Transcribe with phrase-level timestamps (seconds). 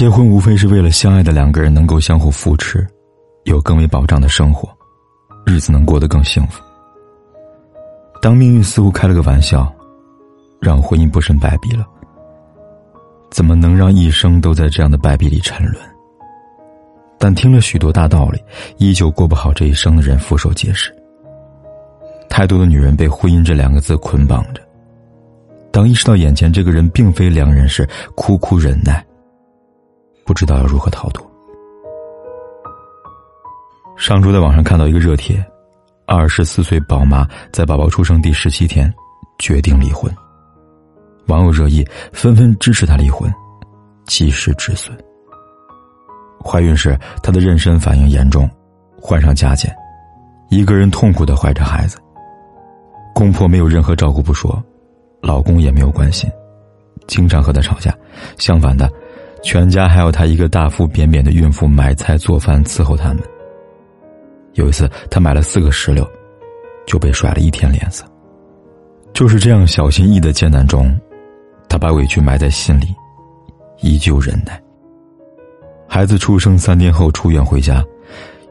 [0.00, 2.88] 结婚无非是为了相爱的两个人能够相互扶持，
[3.44, 4.66] 有更为保障的生活，
[5.44, 6.62] 日子能过得更幸福。
[8.22, 9.70] 当命运似乎开了个玩笑，
[10.58, 11.84] 让婚姻不慎败笔了，
[13.30, 15.76] 怎么能让一生都在这样的败笔里沉沦？
[17.18, 18.42] 但听了许多大道理，
[18.78, 20.90] 依旧过不好这一生的人俯首皆是。
[22.26, 24.62] 太多的女人被婚姻这两个字捆绑着，
[25.70, 29.04] 当意识到眼前这个人并非良人时，苦苦忍耐。
[30.30, 31.28] 不知道要如何逃脱。
[33.96, 35.44] 上周在网上看到一个热帖，
[36.06, 38.94] 二十四岁宝妈在宝宝出生第十七天
[39.40, 40.08] 决定离婚。
[41.26, 43.28] 网友热议，纷纷支持她离婚，
[44.06, 44.96] 及时止损。
[46.44, 48.48] 怀孕时，她的妊娠反应严重，
[49.00, 49.74] 患上甲减，
[50.48, 51.98] 一个人痛苦的怀着孩子。
[53.16, 54.62] 公婆没有任何照顾不说，
[55.22, 56.30] 老公也没有关心，
[57.08, 57.92] 经常和她吵架。
[58.38, 58.88] 相反的。
[59.42, 63.22] 全家还有她一个大腹便便的孕妇买菜做饭伺候他们。
[64.54, 66.08] 有一次，她买了四个石榴，
[66.86, 68.04] 就被甩了一天脸色。
[69.12, 70.94] 就是这样小心翼翼的艰难中，
[71.68, 72.94] 她把委屈埋在心里，
[73.80, 74.60] 依旧忍耐。
[75.88, 77.84] 孩子出生三天后出院回家，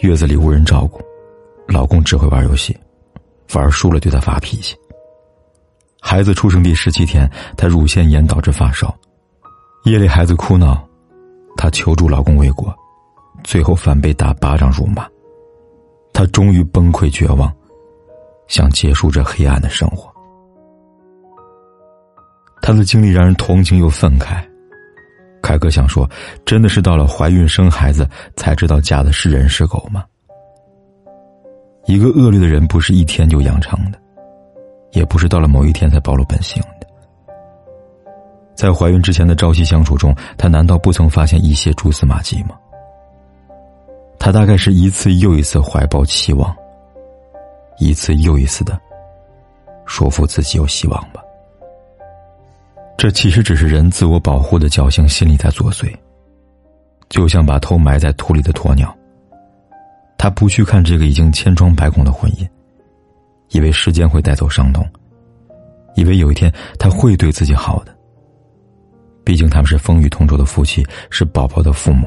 [0.00, 1.00] 月子里无人照顾，
[1.66, 2.76] 老公只会玩游戏，
[3.54, 4.76] 玩输了对她发脾气。
[6.00, 8.94] 孩子出生第十七天，她乳腺炎导致发烧。
[9.84, 10.82] 夜里，孩子哭闹，
[11.58, 12.74] 她求助老公未果，
[13.42, 15.06] 最后反被打巴掌辱骂。
[16.10, 17.54] 她终于崩溃绝望，
[18.46, 20.10] 想结束这黑暗的生活。
[22.62, 24.42] 她的经历让人同情又愤慨。
[25.42, 26.08] 凯哥想说，
[26.46, 30.02] 真的是到了怀孕生孩子才知道嫁的是人是狗吗？
[31.84, 34.00] 一个恶劣的人不是一天就养成的，
[34.92, 36.62] 也不是到了某一天才暴露本性。
[38.54, 42.56] 在怀孕之前的朝夕相处中，她难道不曾发现一些蛛丝马迹吗？
[44.18, 46.54] 她大概是一次又一次怀抱期望，
[47.78, 48.80] 一次又一次的
[49.84, 51.20] 说服自己有希望吧。
[52.96, 55.92] 这其实只是人自我保护的侥幸心理在作祟，
[57.08, 58.96] 就像把头埋在土里的鸵鸟。
[60.16, 62.48] 他不去看这个已经千疮百孔的婚姻，
[63.50, 64.88] 以为时间会带走伤痛，
[65.96, 67.93] 以为有一天他会对自己好的。
[69.24, 72.06] 毕竟他们是风雨同舟的夫妻，是宝宝的父母，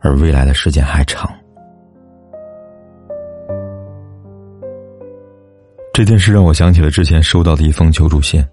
[0.00, 1.30] 而未来的时间还长。
[5.92, 8.44] 这件事让我想起了之前收到的一封求助信。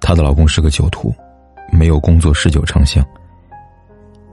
[0.00, 1.14] 她的老公是个酒徒，
[1.70, 3.04] 没有工作，嗜酒成性，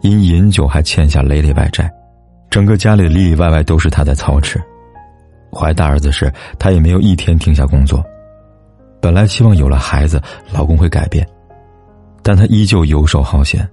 [0.01, 1.91] 因饮酒还欠下累累外债，
[2.49, 4.59] 整个家里里里外外都是他在操持。
[5.51, 8.03] 怀大儿子时，她也没有一天停下工作。
[9.01, 11.27] 本来希望有了孩子，老公会改变。
[12.27, 13.65] 但她依旧游手好闲，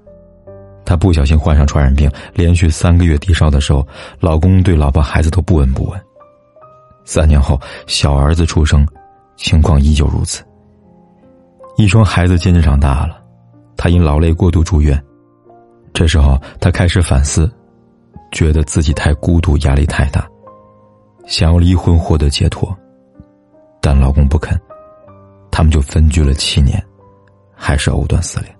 [0.84, 3.84] 她不小心患上传染病，连续三个月低烧的时候，
[4.20, 6.00] 老公对老婆孩子都不闻不问。
[7.04, 8.87] 三年后，小儿子出生，
[9.34, 10.44] 情况依旧如此。
[11.76, 13.20] 一双孩子渐渐长大了，
[13.76, 15.03] 她因劳累过度住院。
[15.93, 17.53] 这时候，她开始反思，
[18.31, 20.25] 觉得自己太孤独，压力太大，
[21.26, 22.72] 想要离婚获得解脱，
[23.81, 24.56] 但老公不肯，
[25.50, 26.81] 他们就分居了七年。
[27.66, 28.54] 还是藕断丝连。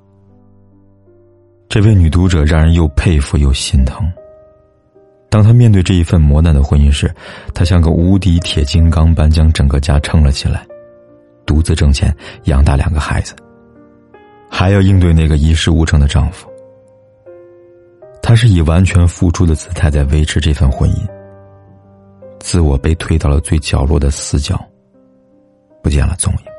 [1.69, 4.11] 这位女读者让人又佩服又心疼。
[5.29, 7.15] 当她面对这一份磨难的婚姻时，
[7.53, 10.67] 她像个无敌铁金刚般将整个家撑了起来，
[11.45, 13.37] 独自挣钱养大两个孩子，
[14.49, 16.49] 还要应对那个一事无成的丈夫。
[18.23, 21.07] 她是以完全付出的姿态在维持这份婚姻，
[22.41, 24.59] 自我被推到了最角落的死角，
[25.83, 26.54] 不见了踪影。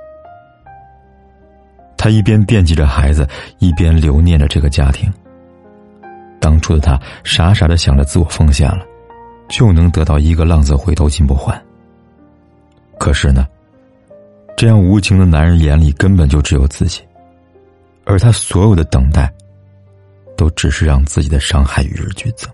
[2.06, 5.12] 他一边惦记着孩子，一边留念着这个家庭。
[6.40, 8.86] 当初的他傻傻的想着自我奉献了，
[9.50, 11.60] 就能得到一个浪子回头金不换。
[13.00, 13.48] 可是呢，
[14.56, 17.02] 这样无情的男人眼里根本就只有自己，
[18.06, 19.28] 而他所有的等待，
[20.38, 22.48] 都只是让自己的伤害与日俱增。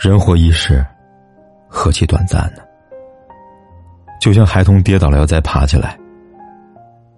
[0.00, 0.84] 人活一世，
[1.68, 2.62] 何其短暂呢？
[4.20, 5.96] 就像孩童跌倒了要再爬起来。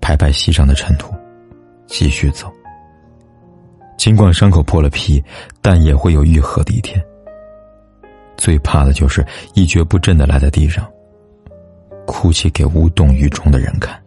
[0.00, 1.14] 拍拍膝上的尘土，
[1.86, 2.50] 继续走。
[3.96, 5.22] 尽管伤口破了皮，
[5.60, 7.02] 但也会有愈合的一天。
[8.36, 9.24] 最怕的就是
[9.54, 10.90] 一蹶不振的赖在地上，
[12.06, 14.00] 哭泣给无动于衷的人看。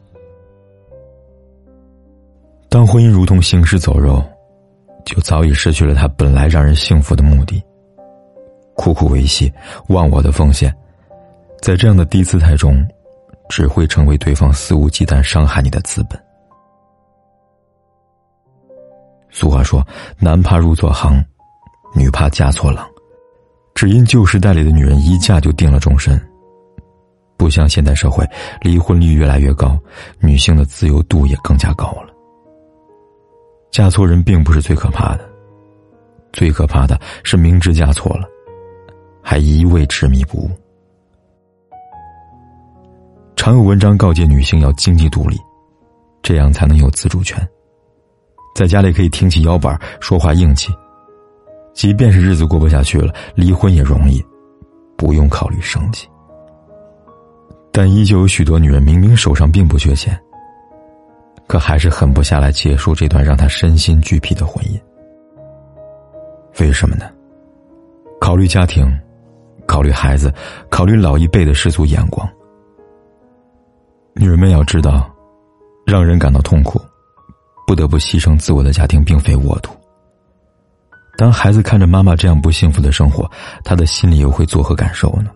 [2.69, 4.23] 当婚姻如同行尸走肉，
[5.05, 7.63] 就早已失去了它本来让人幸福的目的。
[8.75, 9.53] 苦苦维系，
[9.89, 10.75] 忘我的奉献，
[11.61, 12.83] 在这样的低姿态中，
[13.49, 16.19] 只会成为对方肆无忌惮伤害你的资本。
[19.29, 19.85] 俗话说
[20.19, 21.23] ：“男怕入错行，
[21.95, 22.87] 女怕嫁错郎。”
[23.73, 26.19] 只因旧时代里的女人一嫁就定了终身，
[27.35, 28.23] 不像现代社会，
[28.61, 29.77] 离婚率越来越高，
[30.19, 32.13] 女性的自由度也更加高了。
[33.71, 35.27] 嫁错人并不是最可怕的，
[36.31, 38.27] 最可怕的是明知嫁错了，
[39.23, 40.51] 还一味执迷不悟。
[43.43, 45.37] 常有文章告诫女性要经济独立，
[46.21, 47.45] 这样才能有自主权。
[48.55, 50.71] 在家里可以挺起腰板，说话硬气。
[51.73, 54.23] 即便是日子过不下去了，离婚也容易，
[54.95, 56.07] 不用考虑生计。
[57.73, 60.17] 但依旧有许多女人明明手上并不缺钱。
[61.45, 64.79] 可还是狠不下来结束这段让她身心俱疲的婚姻。
[66.61, 67.11] 为什么呢？
[68.21, 68.89] 考虑家庭，
[69.67, 70.33] 考虑孩子，
[70.69, 72.25] 考虑老一辈的世俗眼光。
[74.23, 75.13] 女人们要知道，
[75.85, 76.79] 让人感到痛苦，
[77.67, 79.75] 不得不牺牲自我的家庭并非沃土。
[81.17, 83.29] 当孩子看着妈妈这样不幸福的生活，
[83.65, 85.29] 他的心里又会作何感受呢？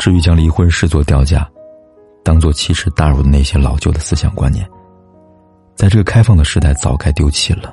[0.00, 1.48] 至于将离婚视作掉价。
[2.24, 4.68] 当做奇耻大辱的那些老旧的思想观念，
[5.76, 7.72] 在这个开放的时代早该丢弃了。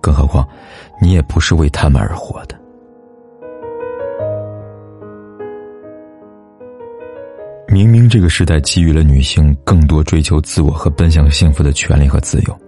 [0.00, 0.44] 更何况，
[1.00, 2.59] 你也不是为他们而活的。
[7.70, 12.60] 明明这个时代给予了女性更多追求自我和奔向幸福的权利和自由，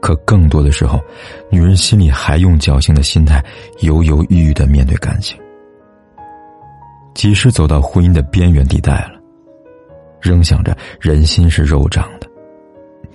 [0.00, 1.00] 可更多的时候，
[1.50, 3.44] 女人心里还用侥幸的心态
[3.80, 5.36] 犹犹豫豫的面对感情，
[7.12, 9.18] 即使走到婚姻的边缘地带了。
[10.20, 12.28] 仍想着人心是肉长的，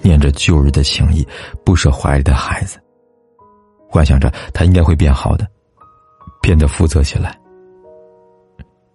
[0.01, 1.25] 念着旧日的情谊，
[1.63, 2.77] 不舍怀里的孩子，
[3.89, 5.47] 幻想着他应该会变好的，
[6.41, 7.39] 变得负责起来。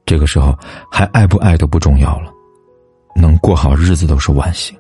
[0.09, 0.59] 这个时候，
[0.91, 2.33] 还爱不爱都不重要了，
[3.15, 4.75] 能过好日子都是万幸。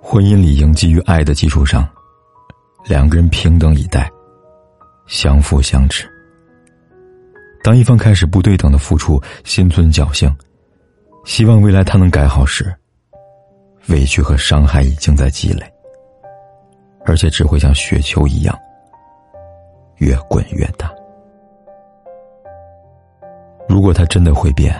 [0.00, 1.84] 婚姻里应基于爱的基础上，
[2.84, 4.08] 两个人平等以待，
[5.08, 6.08] 相扶相持。
[7.64, 10.32] 当一方开始不对等的付出，心存侥幸，
[11.24, 12.72] 希望未来他能改好时，
[13.88, 15.68] 委屈和伤害已经在积累，
[17.04, 18.56] 而且只会像雪球一样
[19.96, 20.88] 越滚越大。
[23.68, 24.74] 如果他真的会变，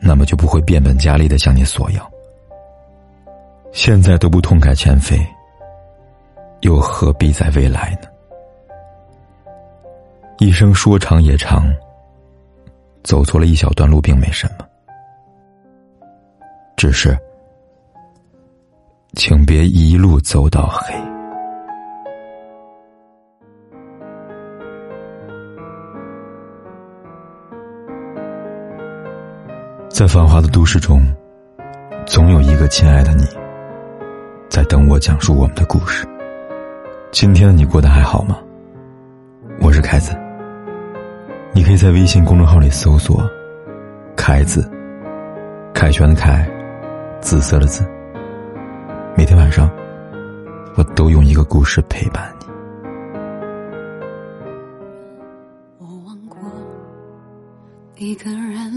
[0.00, 2.10] 那么就不会变本加厉的向你索要。
[3.72, 5.16] 现在都不痛改前非，
[6.60, 8.08] 又何必在未来呢？
[10.38, 11.72] 一生说长也长，
[13.02, 14.66] 走错了一小段路并没什么，
[16.76, 17.16] 只是，
[19.14, 21.13] 请别一路走到黑。
[29.94, 31.00] 在繁华的都市中，
[32.04, 33.24] 总有一个亲爱的你，
[34.48, 36.04] 在等我讲述我们的故事。
[37.12, 38.36] 今天的你过得还好吗？
[39.60, 40.12] 我是凯子。
[41.52, 43.22] 你可以在微信公众号里搜索
[44.18, 44.68] “凯子”，
[45.72, 46.44] 凯旋的凯，
[47.20, 47.86] 紫色的紫。
[49.16, 49.70] 每天晚上，
[50.76, 52.46] 我都用一个故事陪伴你。
[55.78, 56.40] 我望过
[57.94, 58.73] 一个人，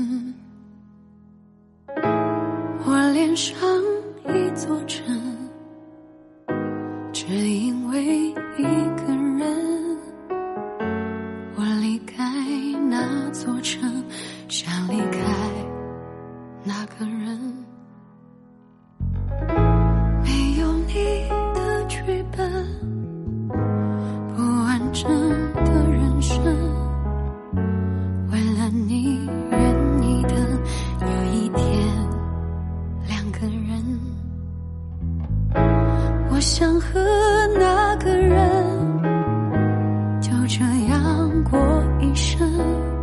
[3.37, 3.55] 上
[4.25, 5.15] 一座城，
[7.13, 8.03] 只因为
[8.57, 9.97] 一个人。
[11.55, 12.23] 我离开
[12.89, 13.96] 那座城，
[36.57, 36.99] 想和
[37.53, 38.41] 那个人
[40.19, 41.59] 就这样过
[42.01, 42.96] 一生。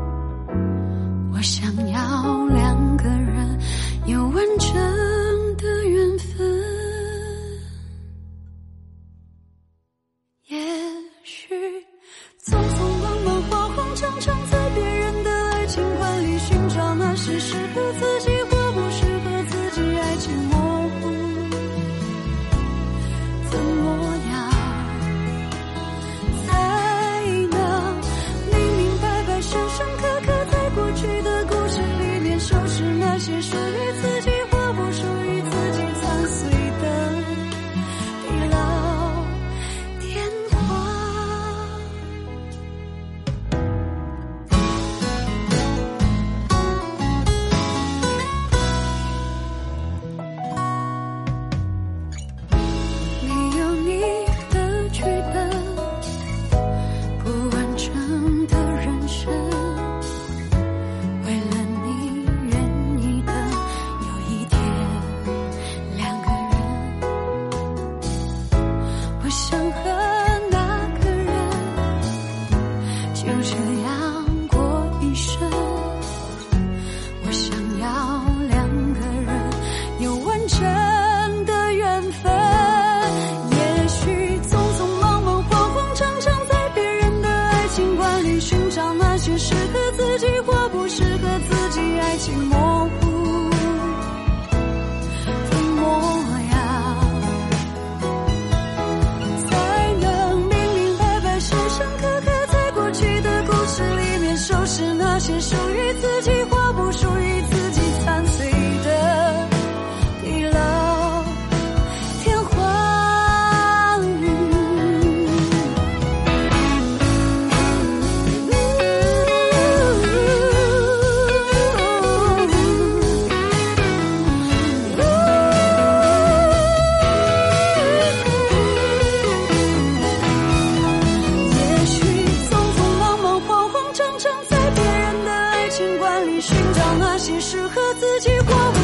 [136.99, 138.84] 那些适合自己过